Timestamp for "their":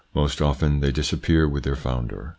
1.63-1.75